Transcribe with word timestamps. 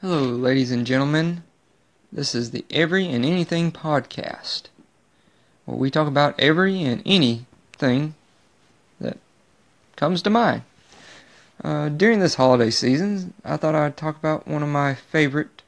Hello, 0.00 0.22
ladies 0.22 0.70
and 0.70 0.86
gentlemen. 0.86 1.42
This 2.12 2.32
is 2.32 2.52
the 2.52 2.64
Every 2.70 3.08
and 3.08 3.24
Anything 3.24 3.72
podcast, 3.72 4.68
where 5.64 5.76
we 5.76 5.90
talk 5.90 6.06
about 6.06 6.38
every 6.38 6.84
and 6.84 7.02
anything 7.04 8.14
that 9.00 9.18
comes 9.96 10.22
to 10.22 10.30
mind. 10.30 10.62
Uh, 11.64 11.88
during 11.88 12.20
this 12.20 12.36
holiday 12.36 12.70
season, 12.70 13.34
I 13.44 13.56
thought 13.56 13.74
I'd 13.74 13.96
talk 13.96 14.16
about 14.16 14.46
one 14.46 14.62
of 14.62 14.68
my 14.68 14.94
favorite 14.94 15.62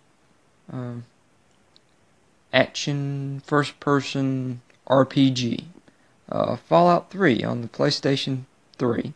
um, 0.73 1.07
action 2.53 3.43
first 3.45 3.81
person 3.81 4.61
RPG, 4.87 5.65
uh, 6.31 6.55
Fallout 6.55 7.11
3 7.11 7.43
on 7.43 7.63
the 7.63 7.69
PlayStation 7.69 8.43
3. 8.79 9.13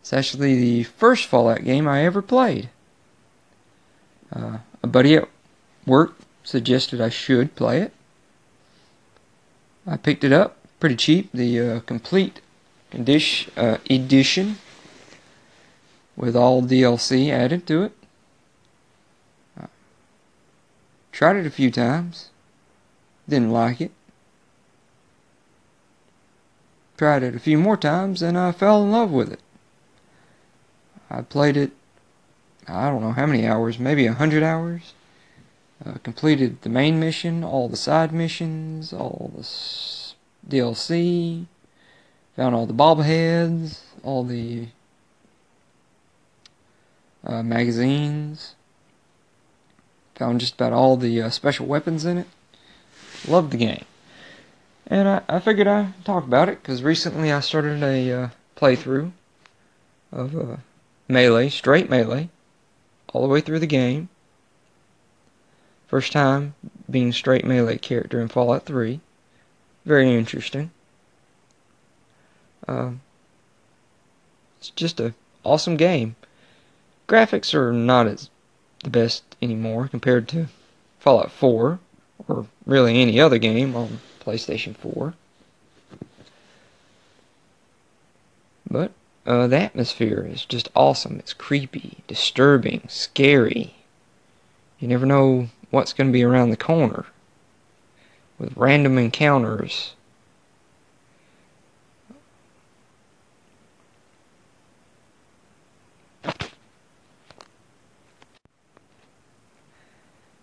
It's 0.00 0.12
actually 0.12 0.56
the 0.56 0.82
first 0.82 1.26
Fallout 1.26 1.62
game 1.62 1.86
I 1.86 2.02
ever 2.02 2.20
played. 2.20 2.68
Uh, 4.36 4.58
a 4.82 4.86
buddy 4.86 5.14
at 5.14 5.28
work 5.86 6.14
suggested 6.44 7.00
I 7.00 7.08
should 7.08 7.54
play 7.54 7.80
it. 7.80 7.92
I 9.86 9.96
picked 9.96 10.24
it 10.24 10.32
up 10.32 10.58
pretty 10.78 10.96
cheap, 10.96 11.30
the 11.32 11.60
uh, 11.60 11.80
complete 11.80 12.40
uh, 12.92 13.78
edition 13.88 14.58
with 16.16 16.36
all 16.36 16.62
DLC 16.62 17.30
added 17.30 17.66
to 17.66 17.84
it. 17.84 17.92
Uh, 19.60 19.66
tried 21.12 21.36
it 21.36 21.46
a 21.46 21.50
few 21.50 21.70
times, 21.70 22.28
didn't 23.28 23.52
like 23.52 23.80
it. 23.80 23.92
Tried 26.98 27.22
it 27.22 27.34
a 27.34 27.40
few 27.40 27.58
more 27.58 27.76
times 27.76 28.22
and 28.22 28.36
I 28.36 28.52
fell 28.52 28.82
in 28.82 28.90
love 28.90 29.10
with 29.10 29.32
it. 29.32 29.40
I 31.10 31.22
played 31.22 31.56
it 31.56 31.72
I 32.68 32.90
don't 32.90 33.00
know 33.00 33.12
how 33.12 33.26
many 33.26 33.46
hours, 33.46 33.78
maybe 33.78 34.06
a 34.06 34.12
hundred 34.12 34.42
hours. 34.42 34.92
Uh, 35.84 35.94
completed 36.02 36.62
the 36.62 36.68
main 36.68 36.98
mission, 36.98 37.44
all 37.44 37.68
the 37.68 37.76
side 37.76 38.12
missions, 38.12 38.92
all 38.92 39.30
the 39.36 39.42
DLC. 40.48 41.46
Found 42.36 42.54
all 42.54 42.66
the 42.66 42.74
bobbleheads, 42.74 43.80
all 44.02 44.24
the 44.24 44.68
uh, 47.24 47.42
magazines. 47.42 48.54
Found 50.16 50.40
just 50.40 50.54
about 50.54 50.72
all 50.72 50.96
the 50.96 51.22
uh, 51.22 51.30
special 51.30 51.66
weapons 51.66 52.04
in 52.04 52.18
it. 52.18 52.26
Loved 53.28 53.52
the 53.52 53.58
game. 53.58 53.84
And 54.86 55.08
I, 55.08 55.22
I 55.28 55.40
figured 55.40 55.66
I'd 55.66 56.04
talk 56.04 56.24
about 56.24 56.48
it 56.48 56.62
because 56.62 56.82
recently 56.82 57.30
I 57.30 57.40
started 57.40 57.82
a 57.82 58.12
uh, 58.12 58.28
playthrough 58.56 59.12
of 60.10 60.36
uh, 60.36 60.56
Melee, 61.08 61.48
straight 61.48 61.90
Melee 61.90 62.30
all 63.16 63.22
the 63.22 63.28
way 63.28 63.40
through 63.40 63.58
the 63.58 63.66
game. 63.66 64.10
First 65.86 66.12
time 66.12 66.54
being 66.90 67.12
straight 67.12 67.46
melee 67.46 67.78
character 67.78 68.20
in 68.20 68.28
Fallout 68.28 68.66
3. 68.66 69.00
Very 69.86 70.14
interesting. 70.14 70.70
Um, 72.68 73.00
it's 74.58 74.68
just 74.68 75.00
a 75.00 75.14
awesome 75.44 75.78
game. 75.78 76.16
Graphics 77.08 77.54
are 77.54 77.72
not 77.72 78.06
as 78.06 78.28
the 78.84 78.90
best 78.90 79.24
anymore 79.40 79.88
compared 79.88 80.28
to 80.28 80.48
Fallout 80.98 81.30
4 81.30 81.78
or 82.28 82.46
really 82.66 83.00
any 83.00 83.18
other 83.18 83.38
game 83.38 83.74
on 83.74 84.00
PlayStation 84.20 84.76
4. 84.76 85.14
But 88.68 88.92
uh, 89.26 89.46
the 89.46 89.58
atmosphere 89.58 90.26
is 90.30 90.44
just 90.44 90.68
awesome. 90.74 91.18
It's 91.18 91.32
creepy, 91.32 91.98
disturbing, 92.06 92.82
scary. 92.88 93.74
You 94.78 94.88
never 94.88 95.06
know 95.06 95.48
what's 95.70 95.92
going 95.92 96.08
to 96.08 96.12
be 96.12 96.22
around 96.22 96.50
the 96.50 96.56
corner 96.56 97.06
with 98.38 98.56
random 98.56 98.98
encounters. 98.98 99.94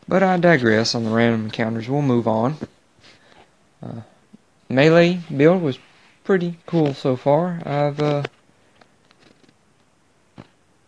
But 0.08 0.22
I 0.22 0.38
digress 0.38 0.94
on 0.94 1.06
the 1.06 1.10
random 1.10 1.46
encounters. 1.46 1.88
We'll 1.88 2.02
move 2.02 2.28
on. 2.28 2.58
Uh, 3.82 4.02
melee 4.70 5.22
build 5.36 5.62
was 5.62 5.80
pretty 6.24 6.58
cool 6.66 6.94
so 6.94 7.16
far. 7.16 7.62
I've 7.66 8.00
uh, 8.00 8.24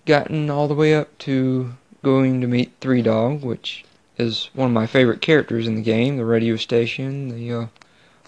gotten 0.05 0.49
all 0.49 0.67
the 0.67 0.75
way 0.75 0.93
up 0.93 1.17
to 1.19 1.73
going 2.03 2.39
to 2.41 2.47
meet 2.47 2.71
Three 2.79 3.01
Dog, 3.01 3.41
which 3.43 3.83
is 4.17 4.49
one 4.53 4.67
of 4.67 4.73
my 4.73 4.88
favorite 4.88 5.21
characters 5.21 5.67
in 5.67 5.75
the 5.75 5.81
game. 5.81 6.17
The 6.17 6.25
radio 6.25 6.55
station, 6.55 7.29
the 7.29 7.53
uh, 7.53 7.67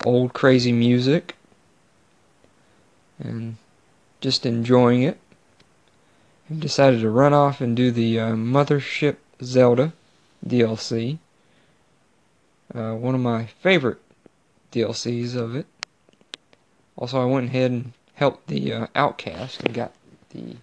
old 0.06 0.34
crazy 0.34 0.72
music, 0.72 1.36
and 3.20 3.58
just 4.20 4.46
enjoying 4.46 5.04
it. 5.04 5.20
I've 6.50 6.60
decided 6.60 7.02
to 7.02 7.10
run 7.10 7.34
off 7.34 7.62
and 7.62 7.76
do 7.76 7.92
the 7.92 8.20
uh, 8.20 8.32
Mothership 8.32 9.18
Zeta 9.44 9.94
DLC. 10.46 11.20
Uh, 12.74 12.94
one 12.94 13.16
of 13.16 13.22
my 13.22 13.46
favorite 13.62 14.00
DLCs 14.72 15.36
of 15.36 15.56
it. 15.56 15.66
Also, 16.96 17.22
I 17.22 17.26
went 17.26 17.48
ahead 17.48 17.72
and 17.72 17.94
helped 18.16 18.48
the 18.48 18.74
uh, 18.74 18.88
Outcast 18.96 19.62
and 19.64 19.74
got 19.74 19.94
the 20.32 20.56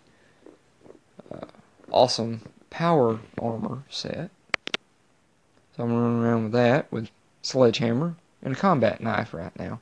awesome 1.95 2.43
power 2.71 3.21
armor 3.41 3.85
set. 3.89 4.31
So 5.77 5.85
I'm 5.85 5.93
running 5.93 6.23
around 6.23 6.43
with 6.45 6.53
that 6.53 6.91
with 6.93 7.09
sledgehammer 7.41 8.17
and 8.43 8.55
a 8.55 8.59
combat 8.59 9.01
knife 9.01 9.33
right 9.33 9.57
now. 9.59 9.81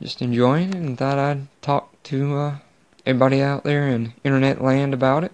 Just 0.00 0.20
enjoying 0.20 0.68
it 0.70 0.76
and 0.76 0.98
thought 0.98 1.18
I'd 1.18 1.46
talk 1.62 2.02
to 2.04 2.36
uh, 2.36 2.56
everybody 3.06 3.40
out 3.40 3.64
there 3.64 3.88
in 3.88 4.12
internet 4.22 4.62
land 4.62 4.92
about 4.92 5.24
it. 5.24 5.32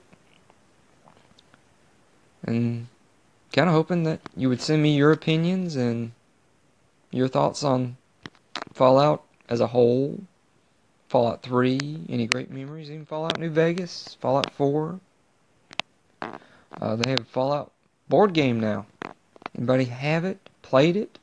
And 2.45 2.87
kind 3.53 3.69
of 3.69 3.75
hoping 3.75 4.05
that 4.05 4.21
you 4.37 4.49
would 4.49 4.61
send 4.61 4.83
me 4.83 4.97
your 4.97 5.11
opinions 5.11 5.75
and 5.75 6.13
your 7.11 7.27
thoughts 7.27 7.65
on 7.65 7.97
Fallout 8.73 9.25
as 9.49 9.61
a 9.61 9.69
whole 9.69 10.21
Fallout 11.11 11.43
3, 11.43 12.07
any 12.09 12.29
great 12.29 12.53
memories 12.53 12.89
in 12.89 13.05
Fallout 13.05 13.41
New 13.41 13.51
Vegas, 13.51 14.17
Fallout 14.21 14.53
4. 14.53 15.01
Uh, 16.23 16.97
they 16.97 17.11
have 17.11 17.23
a 17.23 17.25
Fallout 17.25 17.73
board 18.09 18.33
game 18.33 18.61
now. 18.61 18.87
Anybody 19.57 19.87
have 19.87 20.25
it? 20.25 20.39
Played 20.63 20.95
it? 20.95 21.19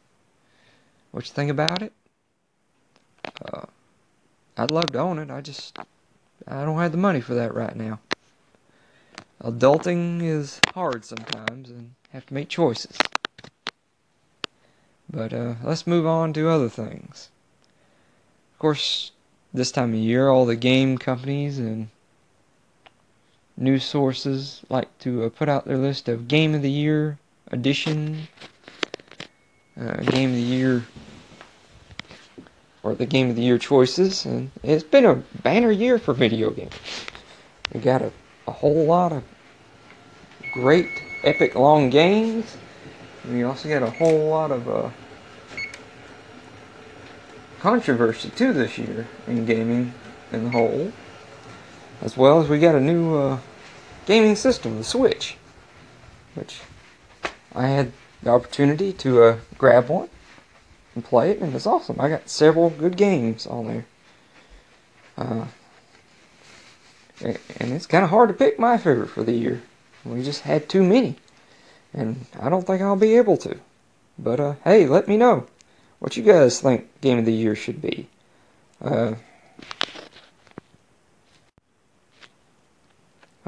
What 1.12 1.26
you 1.26 1.34
think 1.34 1.50
about 1.50 1.82
it? 1.82 1.94
Uh, 3.46 3.62
I'd 4.58 4.72
love 4.72 4.88
to 4.88 5.00
own 5.00 5.20
it. 5.20 5.32
I 5.32 5.40
just 5.40 5.80
I 6.46 6.66
don't 6.66 6.80
have 6.80 6.92
the 6.92 6.98
money 6.98 7.22
for 7.22 7.36
that 7.36 7.56
right 7.56 7.74
now. 7.74 8.02
Adulting 9.42 10.22
is 10.22 10.60
hard 10.74 11.06
sometimes 11.06 11.70
and 11.70 11.94
have 12.12 12.26
to 12.26 12.34
make 12.34 12.50
choices. 12.50 12.98
But 15.10 15.32
uh, 15.32 15.56
let's 15.64 15.88
move 15.88 16.06
on 16.06 16.34
to 16.34 16.50
other 16.50 16.68
things. 16.68 17.30
Of 18.52 18.60
course, 18.60 19.14
this 19.54 19.72
time 19.72 19.94
of 19.94 20.00
year, 20.00 20.30
all 20.30 20.46
the 20.46 20.56
game 20.56 20.98
companies 20.98 21.58
and 21.58 21.90
news 23.58 23.84
sources 23.84 24.62
like 24.70 24.96
to 25.00 25.24
uh, 25.24 25.30
put 25.30 25.50
out 25.50 25.66
their 25.66 25.78
list 25.78 26.08
of 26.08 26.28
Game 26.28 26.54
of 26.54 26.62
the 26.62 26.70
Year 26.70 27.18
edition, 27.52 28.28
uh, 29.80 29.98
Game 29.98 30.30
of 30.30 30.36
the 30.36 30.42
Year, 30.42 30.86
or 32.84 32.94
the 32.94 33.06
Game 33.06 33.30
of 33.30 33.36
the 33.36 33.42
Year 33.42 33.58
choices, 33.58 34.26
and 34.26 34.52
it's 34.64 34.84
been 34.84 35.06
a 35.06 35.16
banner 35.42 35.72
year 35.72 35.98
for 35.98 36.14
video 36.14 36.52
games. 36.52 36.74
We 37.74 37.80
got 37.80 38.02
a, 38.02 38.12
a 38.48 38.52
whole 38.52 38.86
lot 38.86 39.12
of 39.12 39.24
great, 40.54 40.90
epic 41.24 41.56
long 41.56 41.90
games. 41.90 42.58
We 43.30 43.44
also 43.44 43.68
got 43.68 43.84
a 43.84 43.90
whole 43.90 44.30
lot 44.30 44.52
of 44.52 44.70
uh, 44.70 44.90
controversy 47.60 48.30
too 48.30 48.54
this 48.54 48.78
year 48.78 49.08
in 49.28 49.46
gaming 49.46 49.94
in 50.32 50.46
the 50.46 50.50
whole. 50.52 50.92
As 52.02 52.16
well 52.16 52.40
as 52.40 52.48
we 52.48 52.60
got 52.60 52.76
a 52.76 52.80
new 52.80 53.16
uh, 53.16 53.40
gaming 54.06 54.36
system, 54.36 54.78
the 54.78 54.84
Switch, 54.84 55.38
which 56.36 56.60
I 57.56 57.68
had 57.68 57.92
the 58.22 58.30
opportunity 58.30 58.94
to 58.94 59.24
uh, 59.24 59.38
grab 59.58 59.90
one 59.90 60.10
and 60.94 61.04
play 61.04 61.32
it, 61.32 61.40
and 61.40 61.56
it's 61.56 61.66
awesome. 61.66 61.98
I 62.00 62.10
got 62.10 62.30
several 62.30 62.70
good 62.70 62.98
games 62.98 63.48
on 63.48 63.68
there. 63.68 63.86
Uh, 65.18 65.46
and 67.22 67.74
it's 67.74 67.88
kind 67.88 68.04
of 68.04 68.12
hard 68.12 68.30
to 68.30 68.36
pick 68.36 68.60
my 68.60 68.78
favorite 68.78 69.10
for 69.10 69.24
the 69.24 69.34
year. 69.34 69.64
We 70.06 70.22
just 70.22 70.42
had 70.42 70.70
too 70.70 70.84
many, 70.84 71.16
and 71.94 72.28
I 72.40 72.50
don't 72.50 72.68
think 72.68 72.82
I'll 72.84 72.96
be 72.96 73.16
able 73.16 73.38
to. 73.38 73.58
But 74.20 74.40
uh, 74.40 74.54
hey, 74.64 74.86
let 74.86 75.08
me 75.08 75.18
know 75.18 75.48
what 76.00 76.18
you 76.18 76.24
guys 76.24 76.62
think 76.62 76.88
game 77.02 77.20
of 77.20 77.26
the 77.26 77.34
year 77.34 77.56
should 77.56 77.82
be. 77.82 78.08
Uh, 78.82 79.14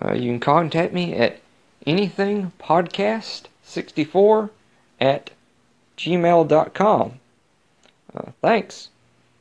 uh, 0.02 0.14
you 0.14 0.32
can 0.32 0.40
contact 0.40 0.94
me 0.94 1.14
at 1.16 1.42
anythingpodcast64 1.86 4.50
at 5.00 5.30
gmail.com. 5.98 7.20
Uh, 8.16 8.32
thanks. 8.42 8.90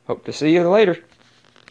Hope 0.07 0.23
to 0.25 0.33
see 0.33 0.53
you 0.53 0.69
later. 0.69 1.03